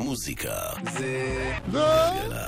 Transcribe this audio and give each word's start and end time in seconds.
מוזיקה 0.00 0.52
זה 0.98 1.52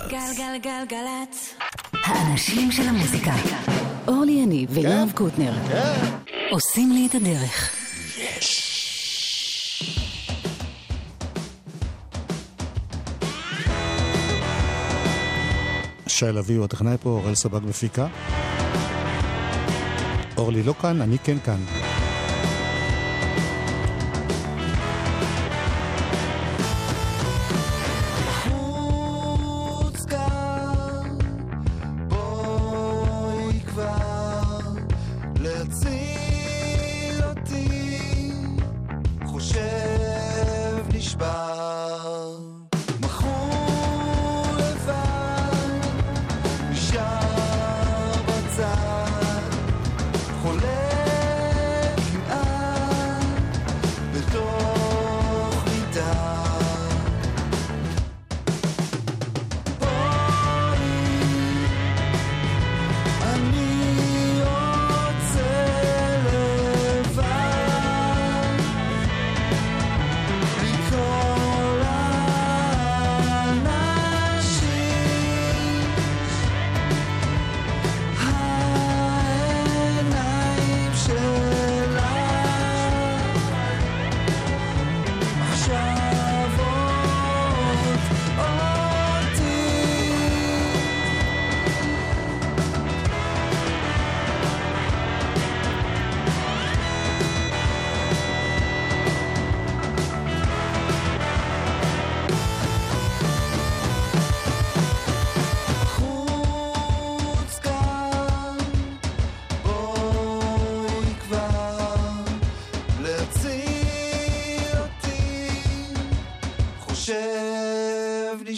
גלגלגלגלצ. 0.08 1.54
האנשים 1.92 2.72
של 2.72 2.88
המוזיקה. 2.88 3.32
אורלי 4.08 4.32
יניב 4.32 4.70
ויואב 4.72 5.12
קוטנר. 5.14 5.52
עושים 6.50 6.92
לי 6.92 7.06
את 7.06 7.14
הדרך. 7.14 7.70
שי 16.06 16.26
לביא 16.26 16.56
הוא 16.56 16.64
הטכנאי 16.64 16.96
פה, 17.02 17.10
אוראל 17.10 17.34
סבג 17.34 17.60
מפיקה. 17.64 18.06
אורלי 20.36 20.62
לא 20.62 20.74
כאן, 20.82 21.00
אני 21.00 21.18
כן 21.18 21.36
כאן. 21.44 21.91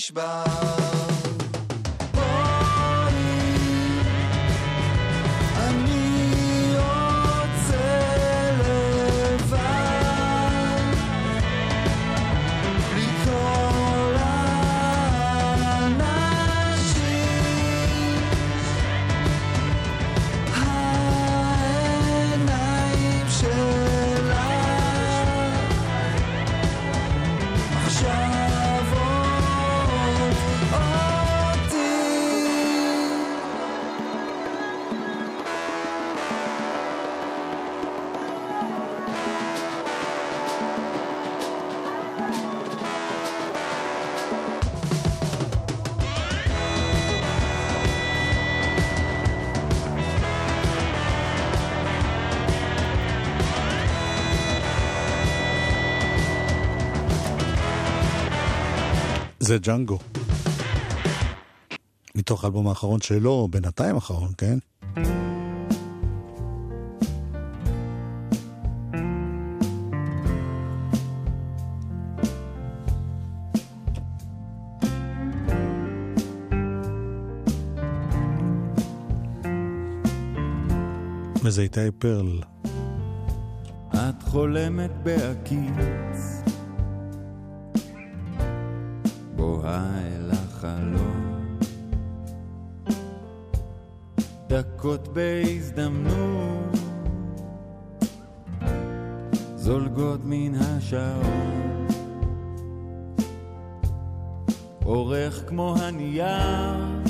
nishba 0.05 0.84
זה 59.45 59.59
ג'אנגו. 59.59 59.99
מתוך 62.15 62.45
האלבום 62.45 62.69
האחרון 62.69 63.01
שלו, 63.01 63.49
בינתיים 63.51 63.95
האחרון, 63.95 64.33
כן? 64.39 64.59
וזה 81.45 81.63
איתי 81.63 81.91
פרל. 81.99 82.41
את 83.95 84.23
חולמת 84.23 84.91
בהקיץ, 85.03 86.43
בוהה 89.45 89.99
אל 90.07 90.31
החלום, 90.31 91.59
דקות 94.49 95.09
בהזדמנות, 95.09 96.79
זולגות 99.57 100.21
מן 100.25 100.55
השעון, 100.55 101.87
אורך 104.85 105.45
כמו 105.49 105.77
הנייר, 105.79 107.03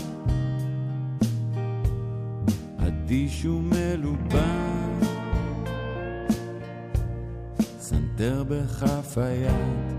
אדיש 2.79 3.45
ומלובן. 3.45 5.01
סנטר 7.81 8.45
בכף 8.49 9.19
היד, 9.19 9.94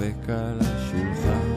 מרפק 0.00 0.28
על 0.28 0.58
השולחן. 0.60 1.50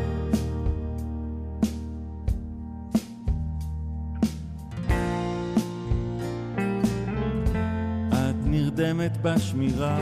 את 8.09 8.35
נרדמת 8.45 9.17
בשמירה, 9.21 9.99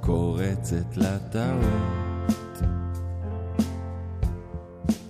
קורצת 0.00 0.96
לטעות, 0.96 2.62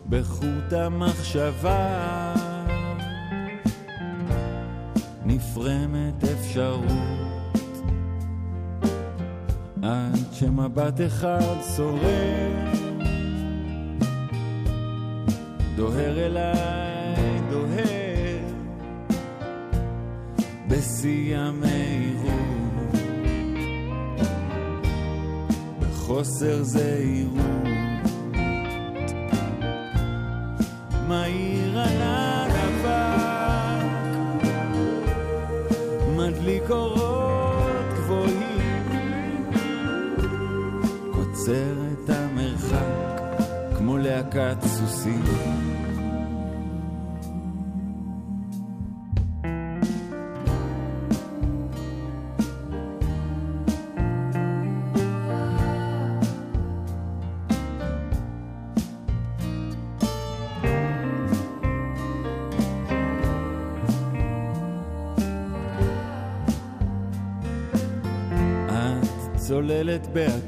בחוט 0.08 0.72
המחשבה. 0.72 2.34
נפרמת 5.24 6.24
אפשרות 6.24 7.37
עד 9.88 10.32
שמבט 10.32 11.00
אחד 11.06 11.56
שורר 11.76 12.72
דוהר 15.76 16.26
אליי, 16.26 17.40
דוהר 17.50 18.38
בשיא 20.68 21.36
המהירות 21.38 22.92
בחוסר 25.80 26.62
זהירות 26.62 27.67
כמו 43.98 44.06
להקת 44.06 44.62
סוסים. 44.62 45.22
את 68.68 69.36
צוללת 69.36 70.06
בהקיץ, 70.06 70.47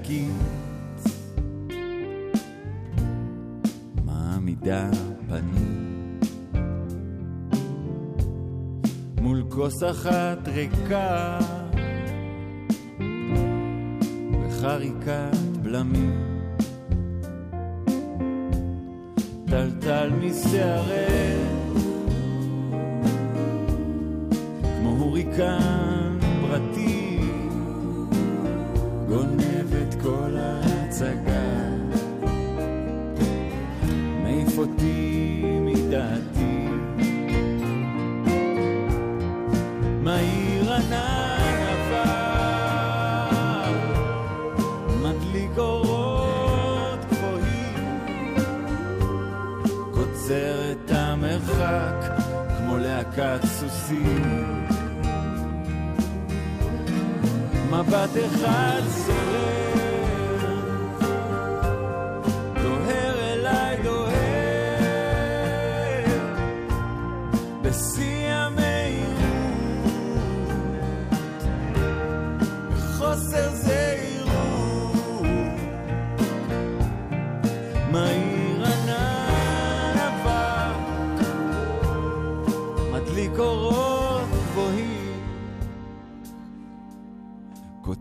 אחת 9.82 10.48
ריקה 10.48 11.38
וחריקת 14.42 15.19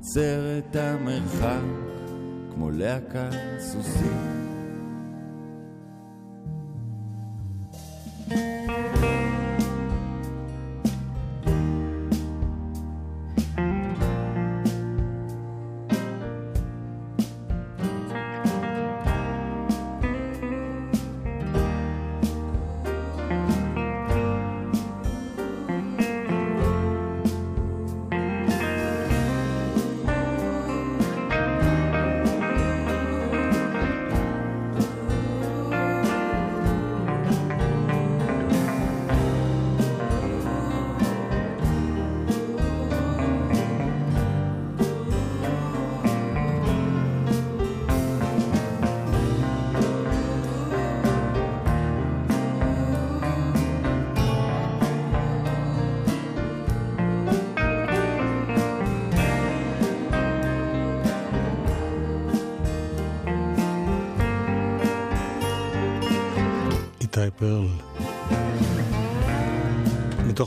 קוצר 0.09 0.57
את 0.57 0.75
המרחק 0.75 1.61
כמו 2.53 2.71
להקת 2.71 3.59
סוסים. 3.59 4.38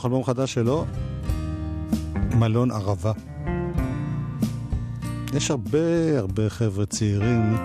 מתוך 0.02 0.12
אלבום 0.12 0.24
חדש 0.24 0.54
שלו, 0.54 0.84
מלון 2.34 2.70
ערבה. 2.70 3.12
יש 5.34 5.50
הרבה 5.50 6.18
הרבה 6.18 6.50
חבר'ה 6.50 6.86
צעירים 6.86 7.56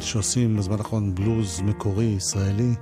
שעושים 0.00 0.56
בזמן 0.56 0.78
האחרון 0.78 1.14
בלוז 1.14 1.60
מקורי 1.60 2.04
ישראלי. 2.04 2.74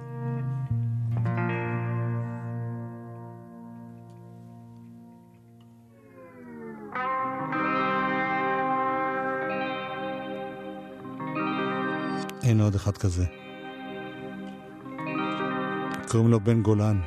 הנה 12.43 12.65
עוד 12.65 12.75
אחד 12.75 12.97
כזה. 12.97 13.42
קוראים 16.13 16.31
לו 16.31 16.41
בן 16.41 16.63
גולן. 16.63 17.01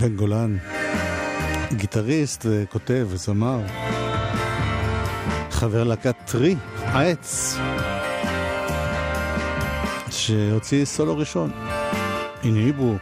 בן 0.00 0.16
גולן, 0.16 0.56
גיטריסט 1.72 2.46
וכותב 2.48 3.06
וזמר, 3.10 3.60
חבר 5.50 5.84
להקת 5.84 6.14
טרי, 6.26 6.56
העץ, 6.76 7.56
שהוציא 10.10 10.84
סולו 10.84 11.16
ראשון, 11.16 11.50
הנהיבו. 12.42 12.94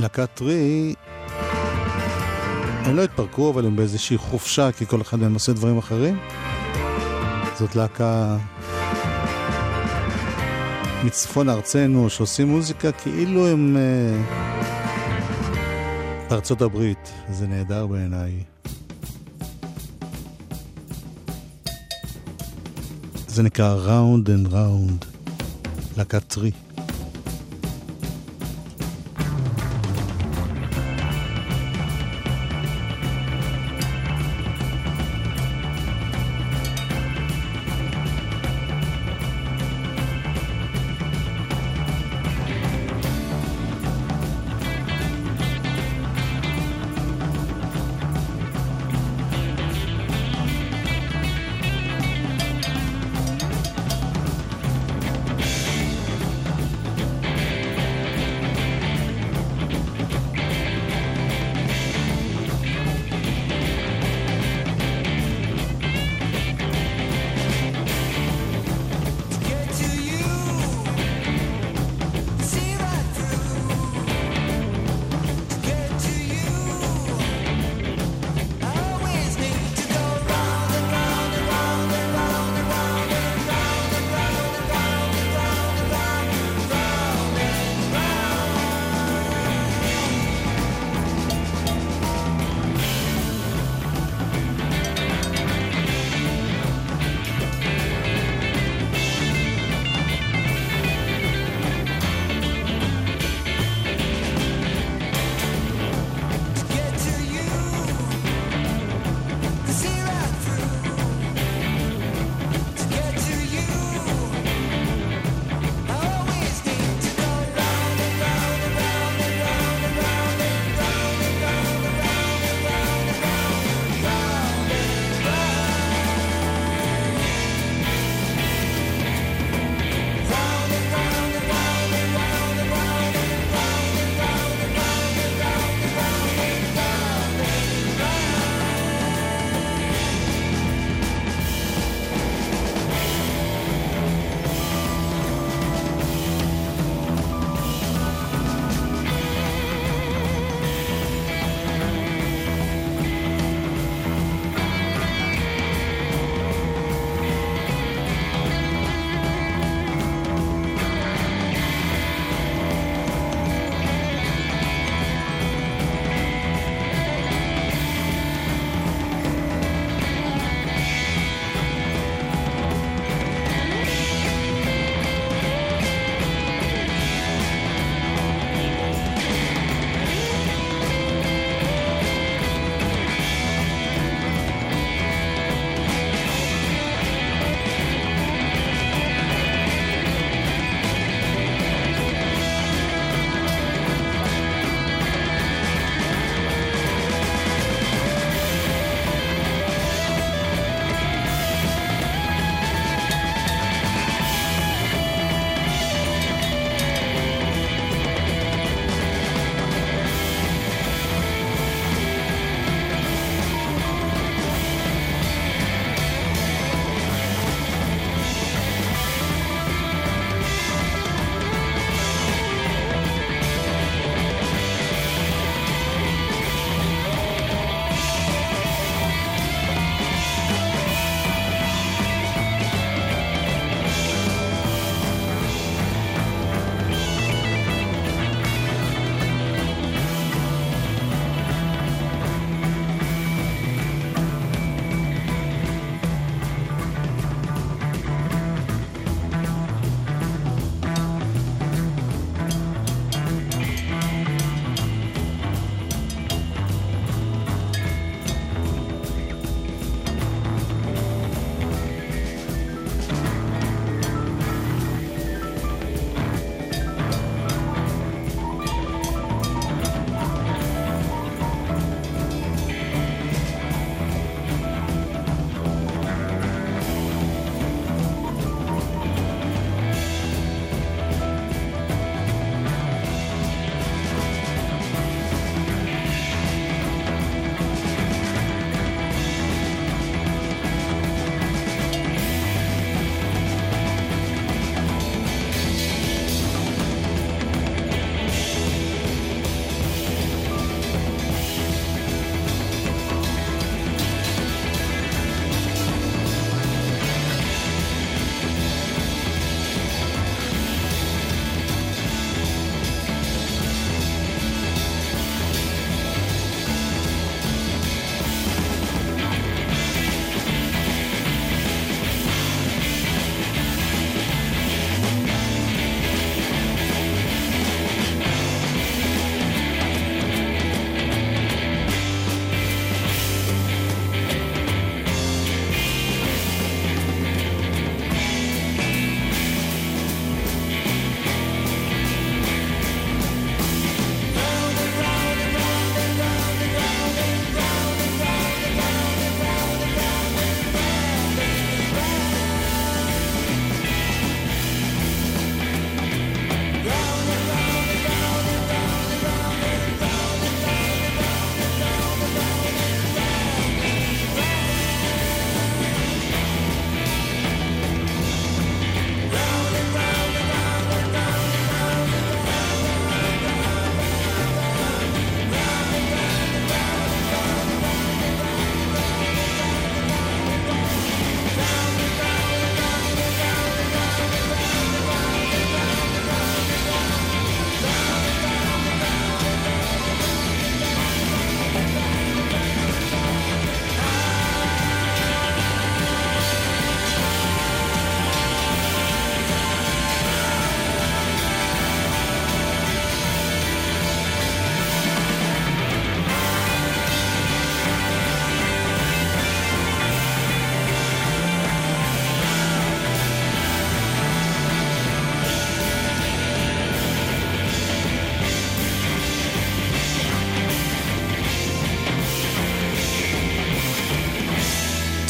להקת 0.00 0.28
טרי, 0.34 0.94
הם 2.84 2.96
לא 2.96 3.02
התפרקו, 3.02 3.50
אבל 3.50 3.66
הם 3.66 3.76
באיזושהי 3.76 4.16
חופשה, 4.16 4.72
כי 4.72 4.86
כל 4.86 5.00
אחד 5.00 5.18
מהם 5.18 5.34
עושה 5.34 5.52
דברים 5.52 5.78
אחרים. 5.78 6.18
זאת 7.58 7.76
להקה 7.76 8.36
מצפון 11.04 11.48
ארצנו 11.48 12.10
שעושים 12.10 12.48
מוזיקה 12.48 12.92
כאילו 12.92 13.46
הם 13.46 13.76
אה, 13.76 14.32
בארצות 16.30 16.62
הברית. 16.62 17.12
זה 17.30 17.46
נהדר 17.46 17.86
בעיניי. 17.86 18.32
זה 23.26 23.42
נקרא 23.42 23.74
Round 23.74 24.30
and 24.30 24.46
Round, 24.46 25.04
להקת 25.96 26.24
טרי. 26.28 26.50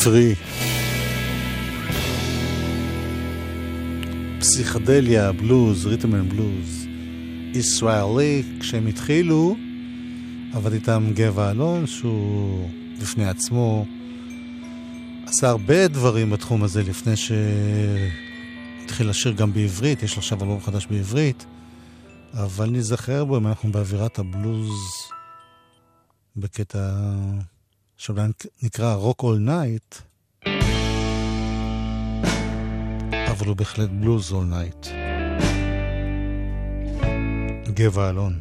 פרי. 0.05 0.35
פסיכדליה, 4.41 5.33
בלוז, 5.33 5.87
ריתם 5.87 6.15
אנד 6.15 6.33
בלוז. 6.33 6.87
ישראלי, 7.55 8.43
כשהם 8.61 8.87
התחילו, 8.87 9.57
עבד 10.53 10.73
איתם 10.73 11.11
גבע 11.15 11.51
אלון, 11.51 11.87
שהוא 11.87 12.69
בפני 13.01 13.29
עצמו 13.29 13.87
עשה 15.27 15.49
הרבה 15.49 15.89
דברים 15.89 16.31
בתחום 16.31 16.63
הזה 16.63 16.83
לפני 16.83 17.15
שהתחיל 17.17 19.09
לשיר 19.09 19.33
גם 19.33 19.53
בעברית, 19.53 20.03
יש 20.03 20.13
לו 20.13 20.19
עכשיו 20.19 20.43
אלבום 20.43 20.61
חדש 20.61 20.87
בעברית, 20.87 21.47
אבל 22.35 22.71
נזכר 22.71 23.25
בו 23.25 23.37
אם 23.37 23.47
אנחנו 23.47 23.73
באווירת 23.73 24.19
הבלוז 24.19 24.73
בקטע 26.37 26.89
שאולי 28.03 28.23
נקרא 28.63 28.97
Rock 28.97 29.23
All 29.23 29.49
Night, 29.49 30.03
אבל 33.31 33.47
הוא 33.47 33.57
בהחלט 33.57 33.89
בלוז 33.91 34.33
All 34.33 34.53
Night. 34.53 34.89
גבע 37.75 38.11
אלון. 38.11 38.41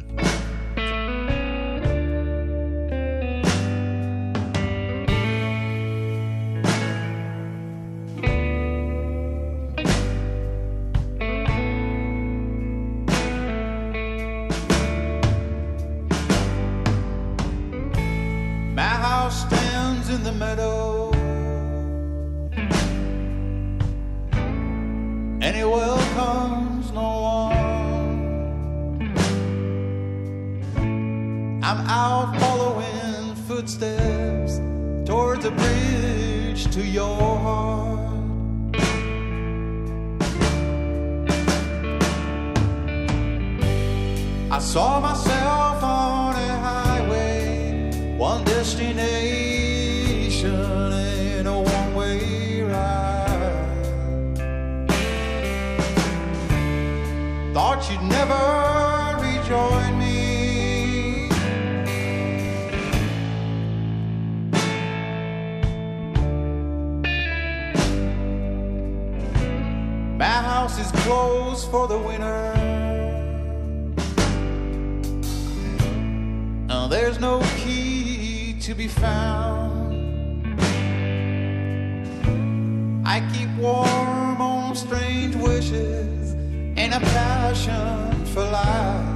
A 86.92 87.00
passion 87.00 88.24
for 88.26 88.44
life. 88.44 89.06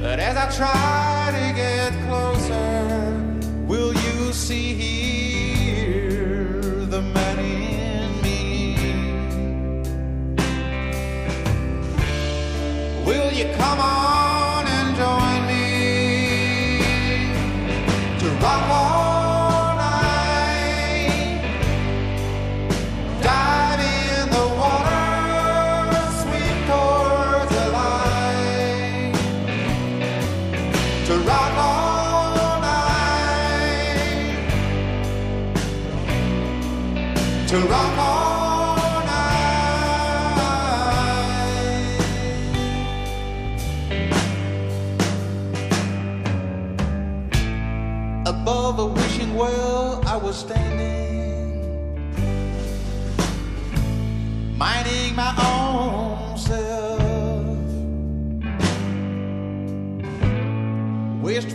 But 0.00 0.18
as 0.18 0.36
I 0.36 0.50
try 0.56 1.30
to 1.38 1.52
get 1.54 1.92
closer, 2.06 3.14
will 3.68 3.94
you 3.94 4.32
see 4.32 4.74
here 4.74 6.84
the 6.86 7.02
man 7.02 7.38
in 7.38 8.20
me? 8.22 8.74
Will 13.06 13.30
you 13.32 13.44
come 13.56 13.78
on 13.78 14.17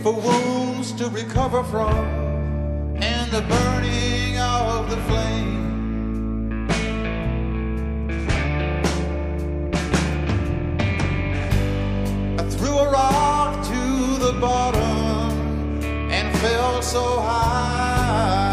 for 0.04 0.12
wounds 0.12 0.92
to 0.92 1.08
recover 1.08 1.64
from, 1.64 1.96
and 2.96 3.30
the 3.30 3.40
burning 3.40 4.38
of 4.38 4.90
the 4.90 4.98
flame. 5.08 6.66
I 12.38 12.42
threw 12.50 12.76
a 12.76 12.90
rock 12.90 13.64
to 13.64 14.18
the 14.26 14.38
bottom 14.42 15.80
and 16.12 16.36
fell 16.36 16.82
so 16.82 17.20
high. 17.22 18.43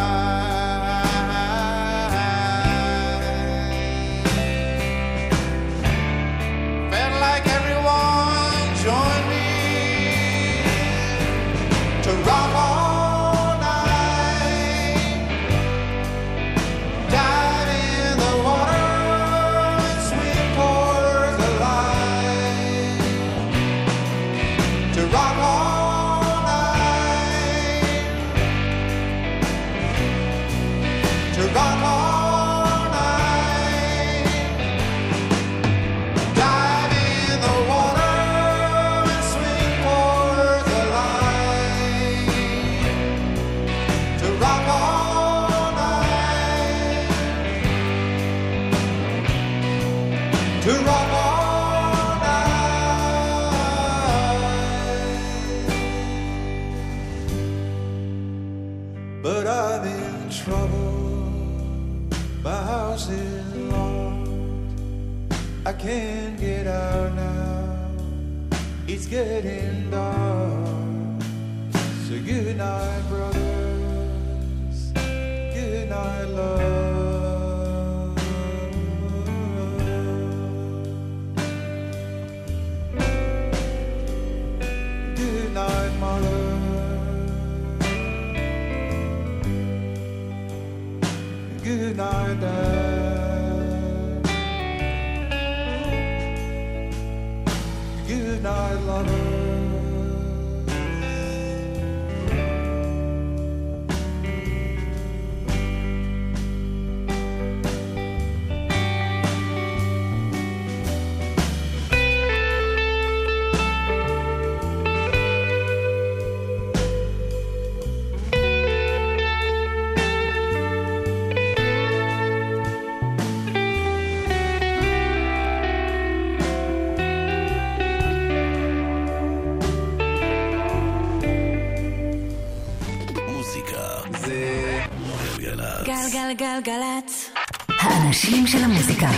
גלגלצ. 136.34 137.30
האנשים 137.68 138.48
של 138.48 138.58
המוזיקה. 138.58 139.10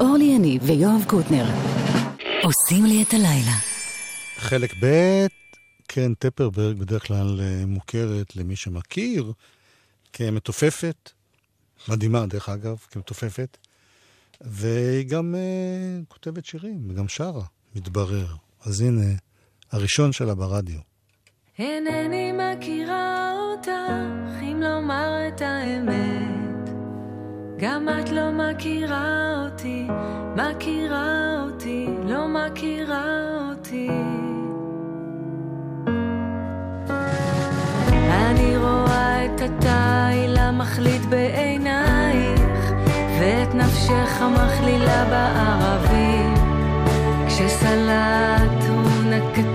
אורלי 0.00 0.24
יניב 0.24 0.62
ויואב 0.64 1.04
קוטנר. 1.06 1.44
עושים 2.42 2.84
לי 2.84 3.02
את 3.02 3.14
הלילה. 3.14 3.56
חלק 4.36 4.74
ב', 4.82 5.26
קרן 5.86 6.14
טפרברג 6.14 6.78
בדרך 6.78 7.06
כלל 7.06 7.40
אה, 7.40 7.66
מוכרת 7.66 8.36
למי 8.36 8.56
שמכיר 8.56 9.32
כמתופפת, 10.12 11.10
מדהימה 11.88 12.26
דרך 12.26 12.48
אגב, 12.48 12.76
כמתופפת, 12.90 13.56
והיא 14.40 15.08
גם 15.08 15.34
uh, 15.34 16.04
כותבת 16.08 16.44
שירים, 16.46 16.90
וגם 16.90 17.08
שרה, 17.08 17.44
מתברר. 17.74 18.26
אז 18.64 18.80
הנה, 18.80 19.14
הראשון 19.72 20.12
שלה 20.12 20.34
ברדיו. 20.34 20.78
אינני 21.58 22.32
מכירה 22.32 23.32
אותך, 23.32 23.68
אם 24.42 24.60
לומר 24.62 25.28
את 25.28 25.40
האמת. 25.40 26.07
גם 27.60 27.88
את 27.88 28.10
לא 28.10 28.30
מכירה 28.30 29.34
אותי, 29.44 29.86
מכירה 30.36 31.42
אותי, 31.42 31.86
לא 32.04 32.28
מכירה 32.28 33.28
אותי. 33.50 33.90
אני 38.10 38.56
רואה 38.56 39.24
את 39.24 39.40
התיל 39.40 40.36
המחליט 40.36 41.02
בעינייך, 41.02 42.72
ואת 43.20 43.54
נפשך 43.54 44.22
המכלילה 44.22 45.04
בערבים. 45.04 46.34
כשסלטון 47.26 49.12
הקטן 49.12 49.47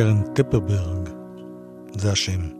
קרן 0.00 0.22
טפרברג, 0.34 1.08
זה 1.92 2.12
השם. 2.12 2.59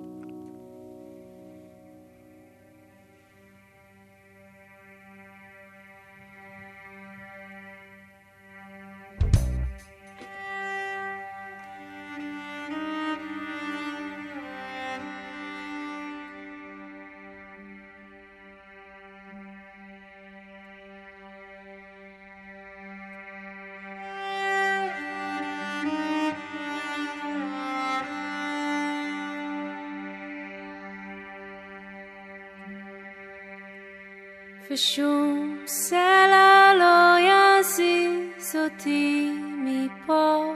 ושום 34.81 35.59
סלע 35.66 36.73
לא 36.79 37.16
יזיז 37.21 38.57
אותי 38.57 39.31
מפה, 39.64 40.55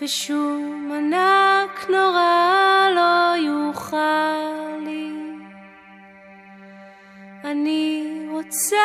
ושום 0.00 0.92
ענק 0.92 1.90
נורא 1.90 2.88
לא 2.94 3.36
יוכל 3.36 4.78
לי. 4.84 5.12
אני 7.44 8.26
רוצה 8.30 8.76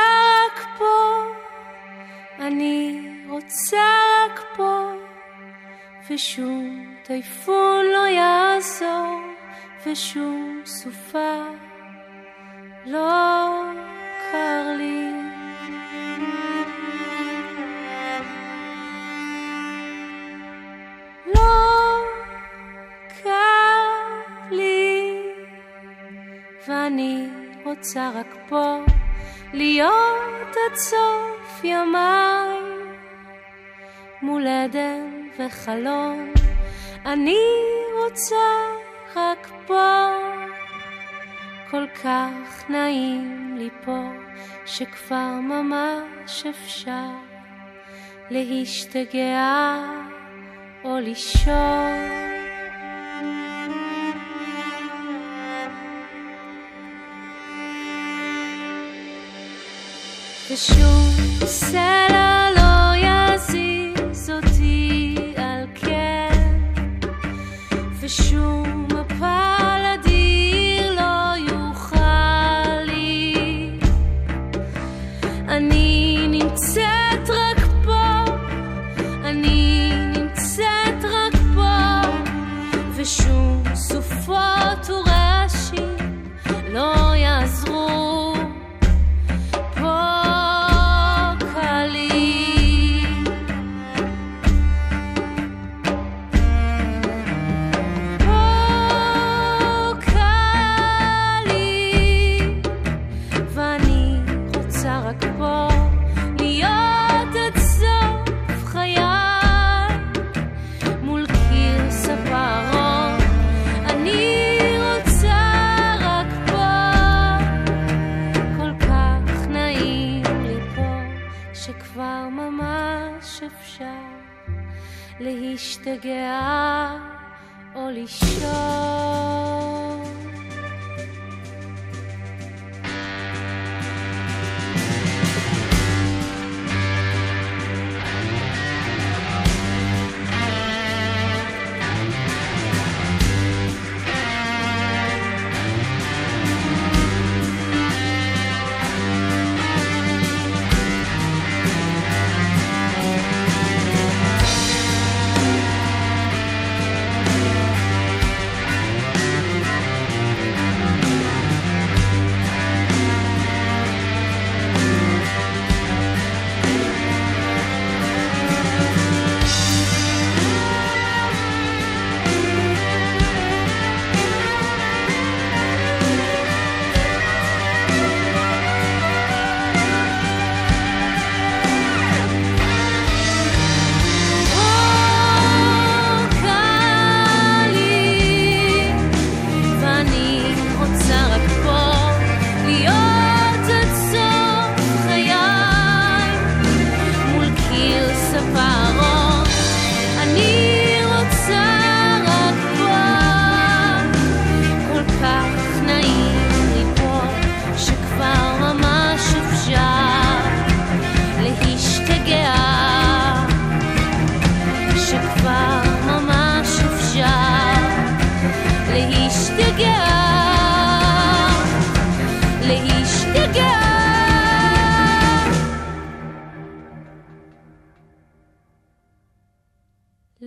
רק 0.46 0.68
פה, 0.78 1.24
אני 2.40 3.02
רוצה 3.28 3.88
רק 4.26 4.44
פה, 4.56 4.92
ושום 6.10 6.96
טייפון 7.04 7.86
לא 7.86 8.08
יעזור, 8.08 9.22
ושום 9.86 10.62
סופה 10.66 11.69
לא 12.90 13.64
קר 14.32 14.64
לי. 14.78 15.06
לא 21.36 22.02
קר 23.24 24.52
לי, 24.52 25.22
ואני 26.68 27.28
רוצה 27.66 28.10
רק 28.16 28.36
פה 28.48 28.78
להיות 29.54 30.50
עד 30.50 30.76
סוף 30.76 31.64
ימיי 31.64 32.60
מול 34.22 34.48
עדן 34.48 35.28
וחלום 35.40 36.34
אני 37.06 37.46
רוצה 38.04 38.36
רק 39.16 39.50
פה 39.68 40.10
כל 41.72 41.86
כך 42.04 42.70
נעים 42.70 43.56
לי 43.58 43.70
פה 43.86 44.04
שכבר 44.66 45.40
ממש 45.42 46.46
אפשר 46.50 47.10
להשתגע 48.30 49.76
או 50.84 51.00
לישון. 51.00 52.20
ושום 60.52 61.46
סלע 61.46 62.29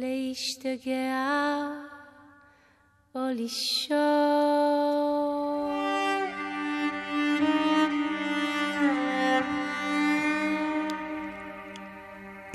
להשתגע 0.02 1.28
או 3.14 3.20
לישון. 3.34 3.96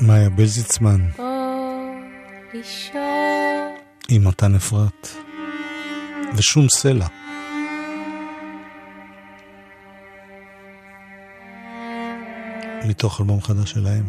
מאיה 0.01 0.29
בלזיצמן 0.29 1.09
או 1.19 1.25
לישון. 2.53 3.01
עם 4.09 4.27
מתן 4.27 4.55
אפרת 4.55 5.07
ושום 6.37 6.69
סלע. 6.69 7.07
מתוך 12.85 13.21
אלבום 13.21 13.41
חדש 13.41 13.71
שלהם. 13.71 14.03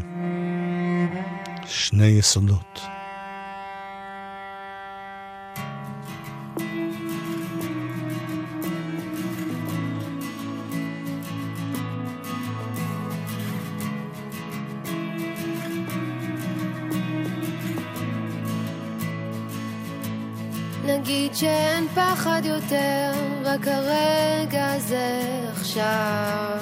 שני 1.66 2.06
יסודות. 2.06 2.97
פחד 22.28 22.44
יותר, 22.44 23.12
רק 23.44 23.68
הרגע 23.68 24.72
הזה 24.72 25.20
עכשיו. 25.52 26.58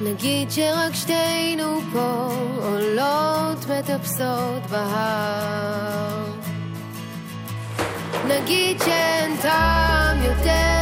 נגיד 0.00 0.50
שרק 0.50 0.94
שתינו 0.94 1.80
פה 1.92 2.28
עולות 2.56 3.66
מטפסות 3.66 4.66
בהר. 4.70 6.24
נגיד 8.28 8.78
שאין 8.84 9.36
טעם 9.42 10.22
יותר 10.22 10.77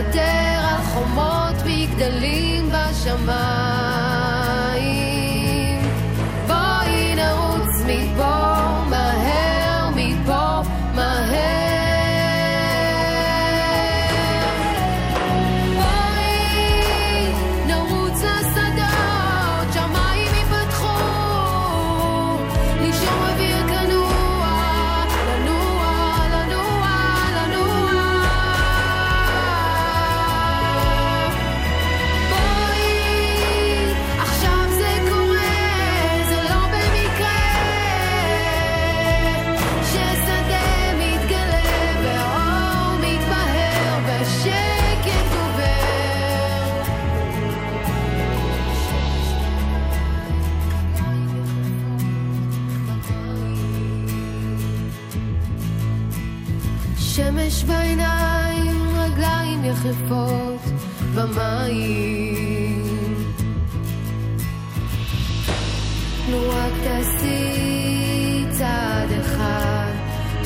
לוותר 0.00 0.60
על 0.68 0.82
חומות 0.82 1.54
מגדלים 1.66 2.70
בשמיים. 2.70 3.69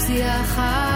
להציעך 0.09 0.94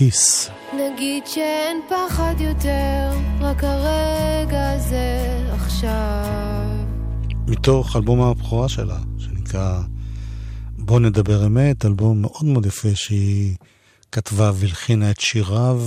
כיס. 0.00 0.50
נגיד 0.74 1.26
שאין 1.26 1.80
פחד 1.88 2.34
יותר, 2.38 3.10
רק 3.40 3.64
הרגע 3.64 4.70
הזה 4.70 5.38
עכשיו. 5.54 6.66
מתוך 7.46 7.96
אלבום 7.96 8.20
הבכורה 8.20 8.68
שלה, 8.68 8.98
שנקרא 9.18 9.80
בוא 10.78 11.00
נדבר 11.00 11.46
אמת, 11.46 11.84
אלבום 11.84 12.22
מאוד 12.22 12.44
מאוד 12.44 12.66
יפה 12.66 12.88
שהיא 12.94 13.56
כתבה 14.12 14.50
והלחינה 14.54 15.10
את 15.10 15.20
שיריו. 15.20 15.80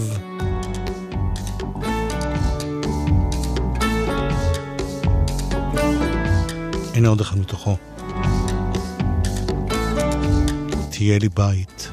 הנה 6.94 7.08
עוד 7.08 7.22
אחד 7.22 7.38
מתוכו. 7.38 7.76
תהיה 10.90 11.20
לי 11.20 11.30
בית. 11.30 11.90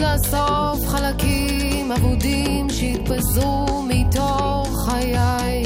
לאסוף 0.00 0.88
חלקים 0.88 1.92
אבודים 1.92 2.70
שהתפזרו 2.70 3.82
מתוך 3.82 4.68
חיי. 4.84 5.64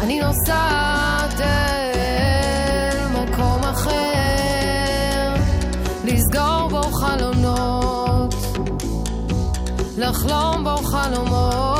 אני 0.00 0.20
נוסעת 0.20 1.40
אל 1.40 3.08
מקום 3.08 3.62
אחר, 3.62 5.34
לסגור 6.04 6.68
בו 6.70 6.82
חלונות, 6.82 8.34
לחלום 9.98 10.64
בו 10.64 10.76
חלומות. 10.76 11.73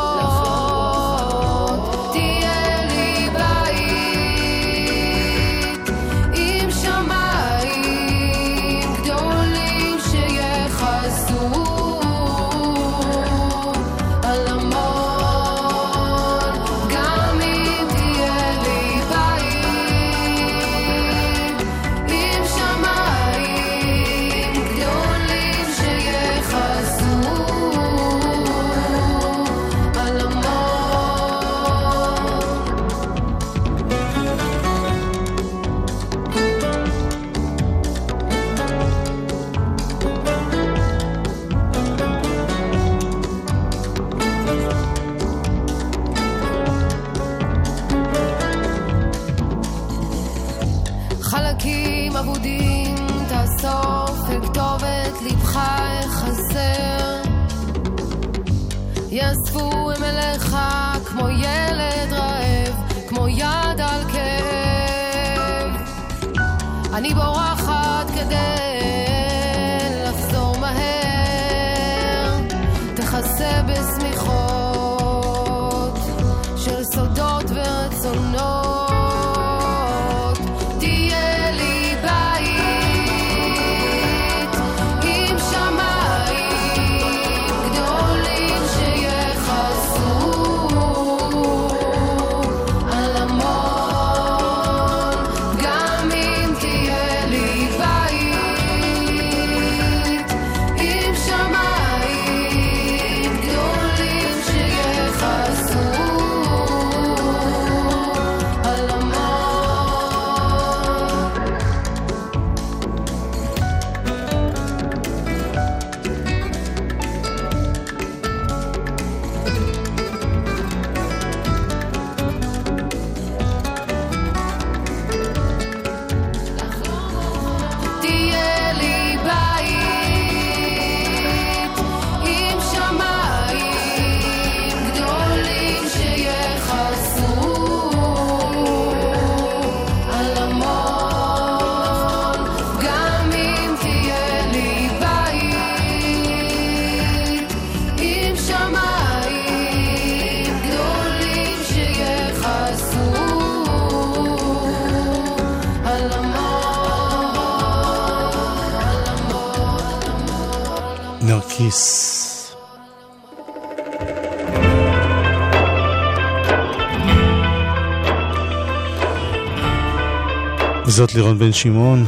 וזאת 170.95 171.15
לירון 171.15 171.39
בן 171.39 171.53
שמעון, 171.53 172.07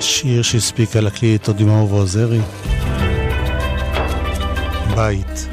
שיר 0.00 0.42
שהספיקה 0.42 1.00
להקליט 1.00 1.48
עוד 1.48 1.60
עם 1.60 1.68
אהובה 1.68 1.96
עוזרי. 1.96 2.40
בית. 4.94 5.48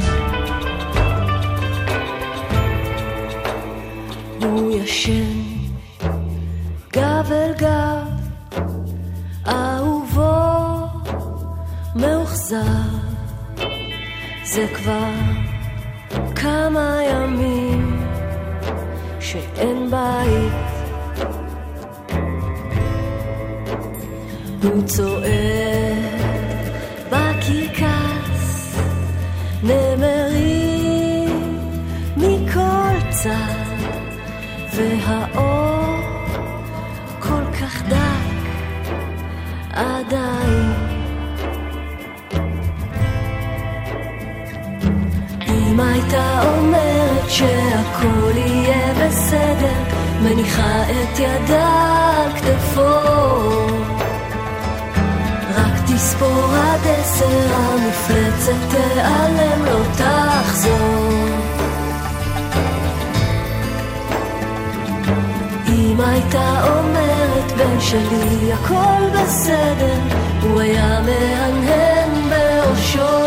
הוא 4.41 4.71
ישן 4.71 5.41
גב 6.93 7.31
אל 7.31 7.53
גב, 7.57 8.07
אהובו 9.47 10.87
מאוכזב. 11.95 12.55
זה 14.43 14.67
כבר 14.73 15.11
כמה 16.35 16.99
ימים 17.11 18.01
שאין 19.19 19.91
בית. 19.91 20.40
הוא 24.81 24.87
צועק 24.87 26.21
בקרקס, 27.09 28.75
נמרים 29.63 31.59
מכל 32.17 33.09
צד, 33.09 33.65
והאור 34.75 35.95
כל 37.19 37.43
כך 37.61 37.81
דק 37.89 38.49
עדיין. 39.73 40.73
אם 45.47 45.79
הייתה 45.79 46.41
אומרת 46.57 47.29
שהכל 47.29 48.31
יהיה 48.35 48.93
בסדר, 48.93 49.83
מניחה 50.21 50.83
את 50.83 51.19
ידה 51.19 51.91
על 52.25 52.31
כתפו. 52.31 53.90
תספור 55.95 56.53
עד 56.55 56.79
עשר, 56.87 57.55
המפלצת 57.55 58.53
תיעלם, 58.69 59.65
לא 59.65 59.79
תחזור. 59.97 61.09
אם 65.67 65.99
הייתה 65.99 66.63
אומרת 66.69 67.51
בן 67.57 67.79
שלי 67.79 68.53
הכל 68.53 69.03
בסדר, 69.13 69.99
הוא 70.41 70.61
היה 70.61 70.99
מהנהן 71.01 72.29
בראשו. 72.29 73.21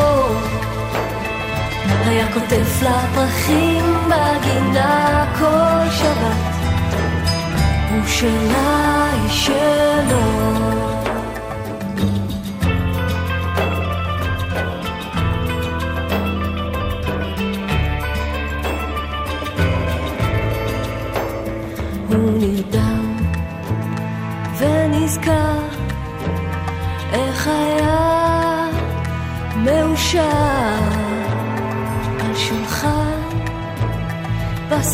היה 2.06 2.32
כותב 2.32 2.64
לפרחים 2.82 3.84
בגינה 4.06 5.24
כל 5.38 5.90
שבת, 5.90 6.54
הוא 7.90 8.06
שלה, 8.06 9.10
היא 9.12 9.30
שלו. 9.30 11.03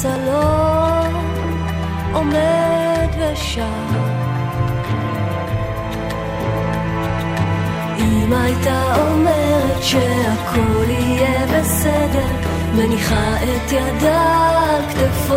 בסלון 0.01 1.15
עומד 2.13 3.09
ושר 3.19 3.65
אם 7.99 8.33
הייתה 8.33 8.95
אומרת 8.97 9.83
שהכל 9.83 10.85
יהיה 10.89 11.47
בסדר 11.47 12.27
מניחה 12.75 13.37
את 13.43 13.73
ידה 13.73 14.49
על 14.55 14.83
כתפו 14.89 15.35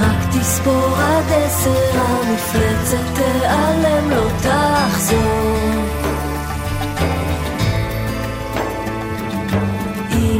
רק 0.00 0.28
תספור 0.30 0.96
עד 0.96 1.32
עשר, 1.32 2.00
המפלצת 2.00 3.14
תיעלם, 3.14 4.10
לא 4.10 4.28
תחזור. 4.42 5.41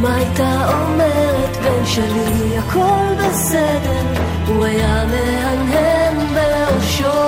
אם 0.03 0.07
הייתה 0.07 0.69
אומרת 0.73 1.57
בן 1.57 1.87
שלי 1.87 2.59
הכל 2.59 3.15
בסדר, 3.19 4.03
הוא 4.47 4.65
היה 4.65 5.05
מהנהן 5.05 6.17
בראשו. 6.35 7.23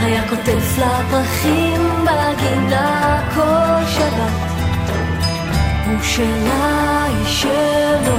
היה 0.00 0.28
כותב 0.28 0.58
לפרחים 0.78 1.80
בגינה 2.02 3.22
כל 3.34 3.86
שבת, 3.90 4.32
הוא 5.86 6.02
שלה, 6.02 7.04
היא 7.04 7.26
שלו. 7.26 8.16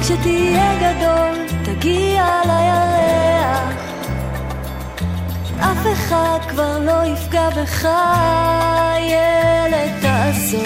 כשתהיה 0.00 0.74
גדול, 0.74 1.46
תגיע 1.64 2.24
לירח. 2.44 3.01
אף 5.82 5.86
אחד 5.92 6.38
כבר 6.48 6.78
לא 6.78 7.04
יפגע 7.12 7.50
בך, 7.50 7.88
ילד 9.00 9.92
תעזור. 10.02 10.62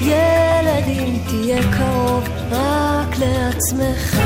ילד 0.00 0.84
אם 0.88 1.16
תהיה 1.28 1.62
קרוב 1.72 2.28
רק 2.50 3.16
לעצמך. 3.18 4.20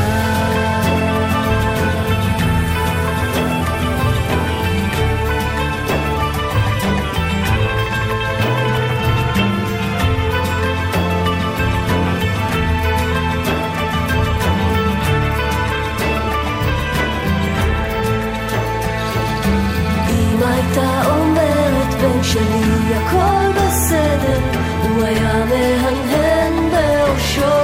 שלי 22.33 22.95
הכל 22.95 23.53
בסדר, 23.57 24.41
הוא 24.83 25.05
היה 25.05 25.45
מהנהן 25.45 26.71
בראשו. 26.71 27.61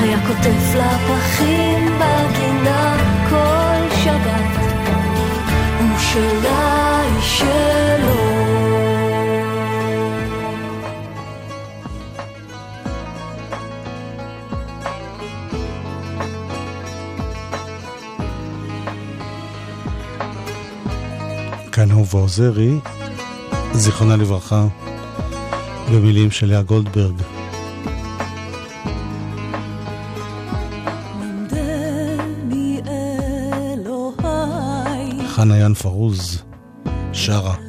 היה 0.00 0.18
כותב 0.26 0.76
לפחים 0.78 1.98
בגינה 1.98 2.96
כל 3.30 3.96
שבת, 4.04 4.58
הוא 5.80 5.98
שלה, 5.98 6.63
כאן 21.74 21.90
אהובה 21.90 22.18
עוזרי, 22.18 22.78
זיכרונה 23.72 24.16
לברכה, 24.16 24.66
במילים 25.92 26.30
של 26.30 26.46
לאה 26.46 26.62
גולדברג. 26.62 27.14
חנה 35.26 35.58
ין 35.58 35.74
פרוז, 35.74 36.42
שרה. 37.12 37.63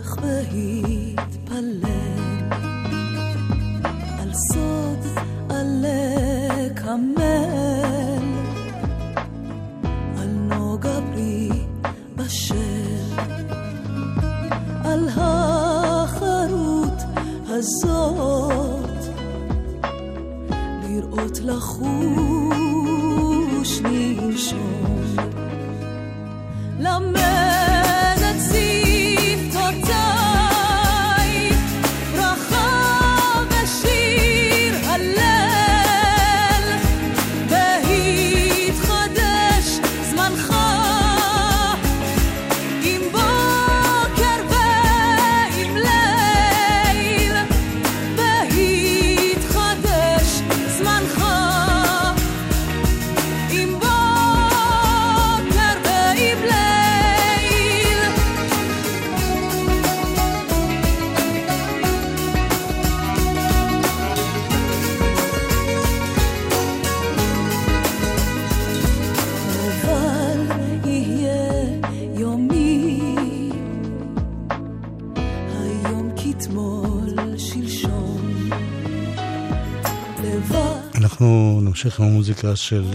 אנחנו 80.96 81.60
נמשיך 81.62 82.00
עם 82.00 82.06
המוזיקה 82.06 82.56
של 82.56 82.86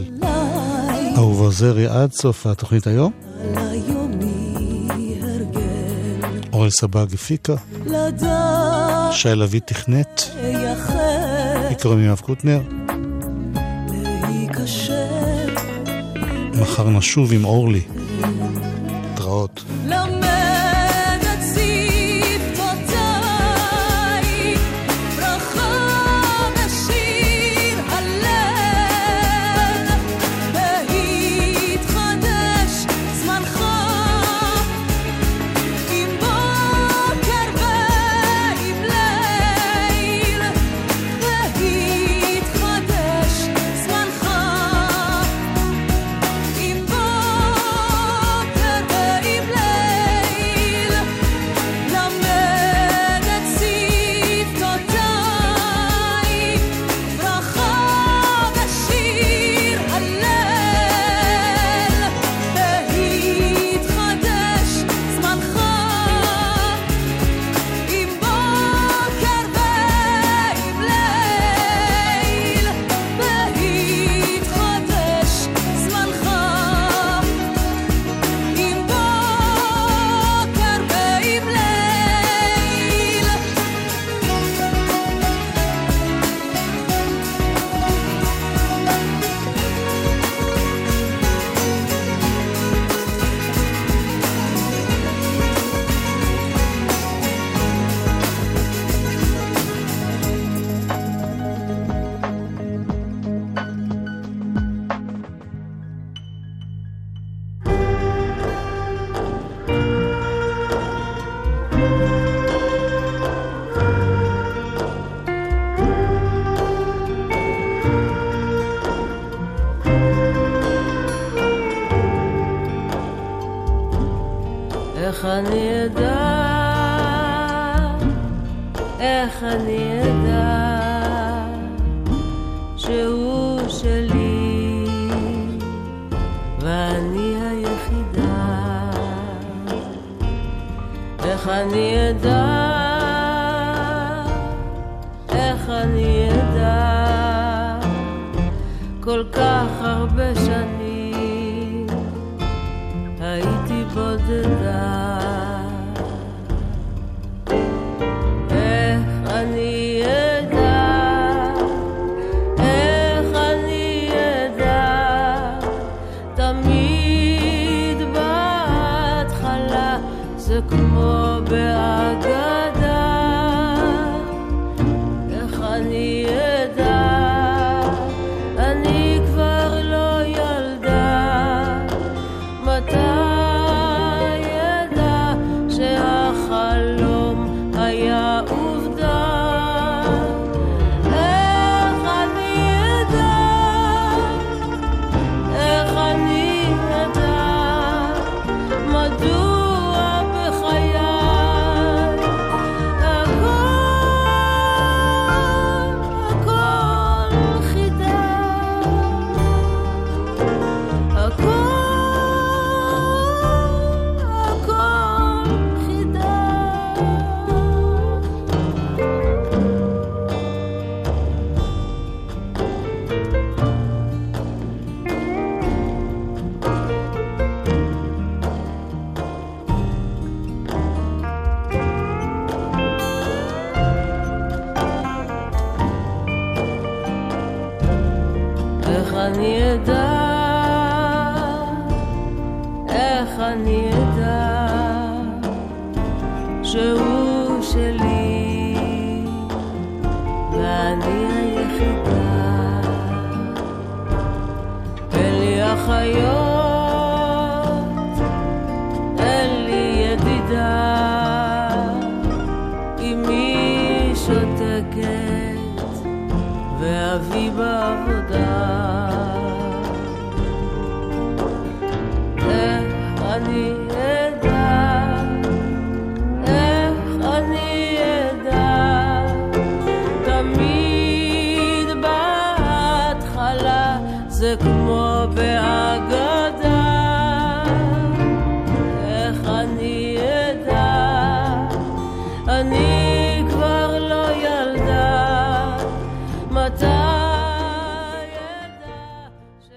אהובה 1.16 1.50
זרי 1.50 1.86
עד 1.86 2.12
סוף 2.12 2.46
התוכנית 2.46 2.86
היום. 2.86 3.12
אורל 6.52 6.70
סבג 6.70 7.14
הפיקה, 7.14 7.54
שי 9.12 9.34
לביא 9.34 9.60
תכנת, 9.60 10.30
יקראים 11.70 12.04
יואב 12.04 12.20
קוטנר. 12.20 12.60
מחר 16.60 16.88
נשוב 16.90 17.32
עם 17.32 17.44
אורלי. 17.44 17.82